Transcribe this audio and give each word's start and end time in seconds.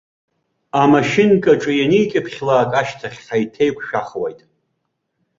Амашьынкаҿы 0.81 1.71
ианикьыԥхьлак 1.75 2.71
ашьҭахь, 2.81 3.19
ҳаиҭеиқәшәахуеит. 3.25 4.39